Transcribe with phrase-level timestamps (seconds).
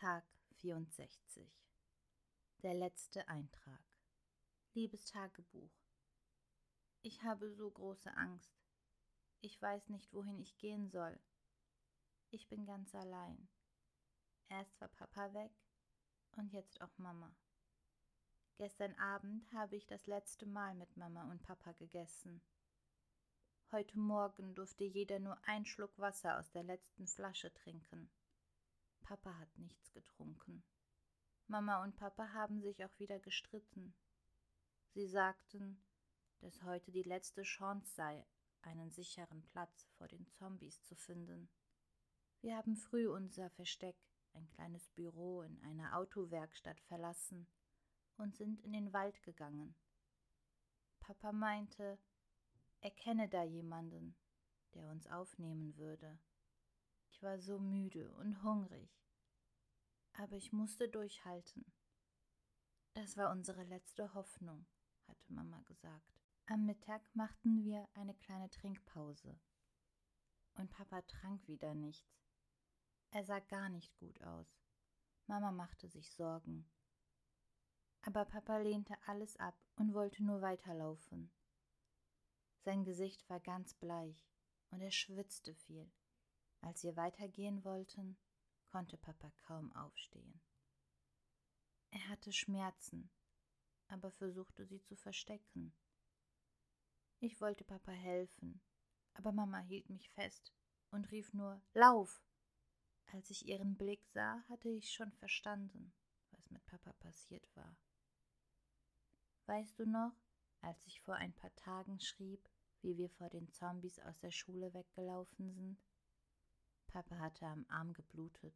[0.00, 0.24] Tag
[0.62, 1.46] 64
[2.62, 3.84] Der letzte Eintrag
[4.72, 5.76] Liebes Tagebuch
[7.02, 8.64] Ich habe so große Angst.
[9.42, 11.20] Ich weiß nicht, wohin ich gehen soll.
[12.30, 13.46] Ich bin ganz allein.
[14.48, 15.52] Erst war Papa weg
[16.30, 17.36] und jetzt auch Mama.
[18.56, 22.40] Gestern Abend habe ich das letzte Mal mit Mama und Papa gegessen.
[23.70, 28.10] Heute Morgen durfte jeder nur einen Schluck Wasser aus der letzten Flasche trinken.
[29.10, 30.62] Papa hat nichts getrunken.
[31.48, 33.92] Mama und Papa haben sich auch wieder gestritten.
[34.94, 35.82] Sie sagten,
[36.38, 38.24] dass heute die letzte Chance sei,
[38.62, 41.50] einen sicheren Platz vor den Zombies zu finden.
[42.40, 43.96] Wir haben früh unser Versteck,
[44.32, 47.48] ein kleines Büro in einer Autowerkstatt verlassen
[48.16, 49.74] und sind in den Wald gegangen.
[51.00, 51.98] Papa meinte,
[52.80, 54.14] er kenne da jemanden,
[54.74, 56.20] der uns aufnehmen würde.
[57.20, 58.88] Ich war so müde und hungrig,
[60.14, 61.70] aber ich musste durchhalten.
[62.94, 64.64] Das war unsere letzte Hoffnung,
[65.06, 66.18] hatte Mama gesagt.
[66.46, 69.38] Am Mittag machten wir eine kleine Trinkpause.
[70.54, 72.24] Und Papa trank wieder nichts.
[73.10, 74.58] Er sah gar nicht gut aus.
[75.26, 76.70] Mama machte sich Sorgen.
[78.00, 81.30] Aber Papa lehnte alles ab und wollte nur weiterlaufen.
[82.60, 84.26] Sein Gesicht war ganz bleich
[84.70, 85.92] und er schwitzte viel.
[86.60, 88.16] Als wir weitergehen wollten,
[88.68, 90.40] konnte Papa kaum aufstehen.
[91.90, 93.10] Er hatte Schmerzen,
[93.88, 95.74] aber versuchte sie zu verstecken.
[97.18, 98.62] Ich wollte Papa helfen,
[99.14, 100.54] aber Mama hielt mich fest
[100.90, 102.22] und rief nur Lauf.
[103.06, 105.92] Als ich ihren Blick sah, hatte ich schon verstanden,
[106.30, 107.76] was mit Papa passiert war.
[109.46, 110.14] Weißt du noch,
[110.60, 112.48] als ich vor ein paar Tagen schrieb,
[112.82, 115.89] wie wir vor den Zombies aus der Schule weggelaufen sind?
[116.90, 118.54] Papa hatte am Arm geblutet,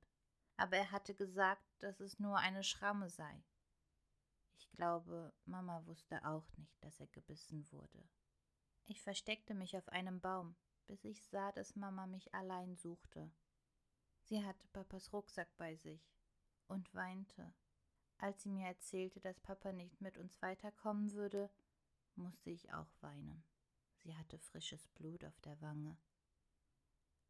[0.57, 3.45] aber er hatte gesagt, dass es nur eine Schramme sei.
[4.57, 8.09] Ich glaube, Mama wusste auch nicht, dass er gebissen wurde.
[8.87, 10.57] Ich versteckte mich auf einem Baum,
[10.87, 13.31] bis ich sah, dass Mama mich allein suchte.
[14.23, 16.15] Sie hatte Papas Rucksack bei sich
[16.67, 17.53] und weinte.
[18.19, 21.51] Als sie mir erzählte, dass Papa nicht mit uns weiterkommen würde,
[22.15, 23.45] musste ich auch weinen.
[23.97, 25.97] Sie hatte frisches Blut auf der Wange.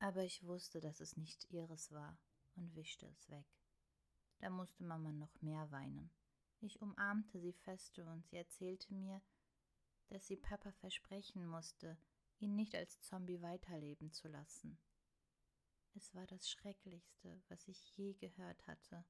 [0.04, 2.18] Aber ich wusste, dass es nicht ihres war
[2.56, 3.46] und wischte es weg.
[4.38, 6.10] Da musste Mama noch mehr weinen.
[6.60, 9.22] Ich umarmte sie feste und sie erzählte mir,
[10.08, 11.96] dass sie Papa versprechen musste,
[12.38, 14.78] ihn nicht als Zombie weiterleben zu lassen.
[15.94, 19.06] Es war das Schrecklichste, was ich je gehört hatte.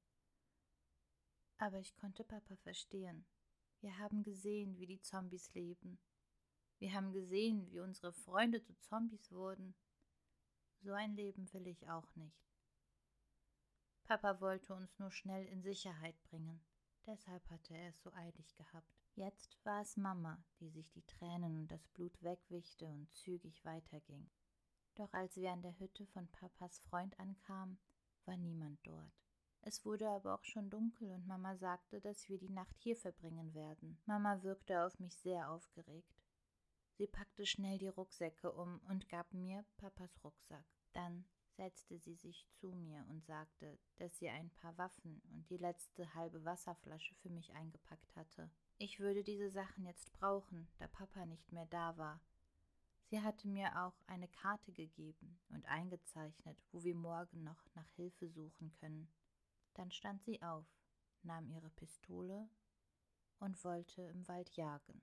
[1.56, 3.26] Aber ich konnte Papa verstehen.
[3.80, 5.98] Wir haben gesehen, wie die Zombies leben.
[6.78, 9.74] Wir haben gesehen, wie unsere Freunde zu Zombies wurden.
[10.84, 12.44] So ein Leben will ich auch nicht.
[14.04, 16.60] Papa wollte uns nur schnell in Sicherheit bringen.
[17.06, 18.92] Deshalb hatte er es so eilig gehabt.
[19.14, 24.28] Jetzt war es Mama, die sich die Tränen und das Blut wegwischte und zügig weiterging.
[24.94, 27.78] Doch als wir an der Hütte von Papas Freund ankamen,
[28.26, 29.24] war niemand dort.
[29.62, 33.54] Es wurde aber auch schon dunkel und Mama sagte, dass wir die Nacht hier verbringen
[33.54, 33.98] werden.
[34.04, 36.14] Mama wirkte auf mich sehr aufgeregt.
[36.96, 40.64] Sie packte schnell die Rucksäcke um und gab mir Papas Rucksack.
[40.92, 41.24] Dann
[41.56, 46.14] setzte sie sich zu mir und sagte, dass sie ein paar Waffen und die letzte
[46.14, 48.50] halbe Wasserflasche für mich eingepackt hatte.
[48.78, 52.20] Ich würde diese Sachen jetzt brauchen, da Papa nicht mehr da war,
[53.14, 58.28] Sie hatte mir auch eine Karte gegeben und eingezeichnet, wo wir morgen noch nach Hilfe
[58.28, 59.08] suchen können.
[59.74, 60.66] Dann stand sie auf,
[61.22, 62.48] nahm ihre Pistole
[63.38, 65.02] und wollte im Wald jagen.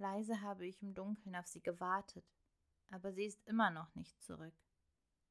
[0.00, 2.24] Leise habe ich im Dunkeln auf sie gewartet,
[2.90, 4.54] aber sie ist immer noch nicht zurück.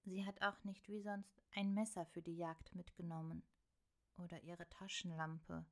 [0.05, 3.43] Sie hat auch nicht wie sonst ein Messer für die Jagd mitgenommen
[4.17, 5.65] oder ihre Taschenlampe.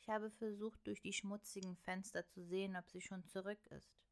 [0.00, 4.02] Ich habe versucht, durch die schmutzigen Fenster zu sehen, ob sie schon zurück ist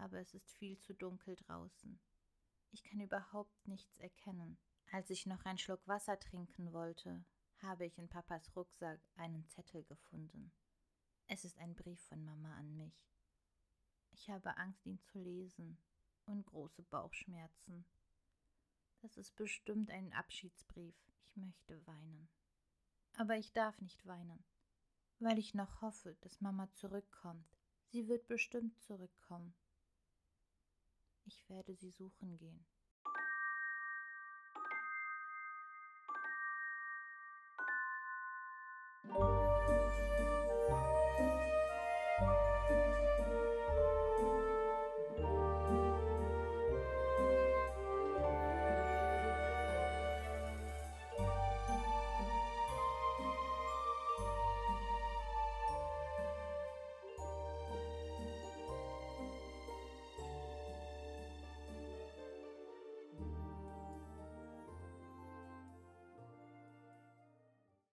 [0.00, 2.00] aber es ist viel zu dunkel draußen.
[2.72, 4.58] Ich kann überhaupt nichts erkennen.
[4.92, 7.24] Als ich noch einen Schluck Wasser trinken wollte,
[7.58, 10.52] habe ich in Papas Rucksack einen Zettel gefunden.
[11.32, 13.08] Es ist ein Brief von Mama an mich.
[14.10, 15.78] Ich habe Angst, ihn zu lesen
[16.26, 17.84] und große Bauchschmerzen.
[18.98, 20.96] Das ist bestimmt ein Abschiedsbrief.
[21.22, 22.28] Ich möchte weinen.
[23.16, 24.42] Aber ich darf nicht weinen,
[25.20, 27.46] weil ich noch hoffe, dass Mama zurückkommt.
[27.90, 29.54] Sie wird bestimmt zurückkommen.
[31.26, 32.66] Ich werde sie suchen gehen.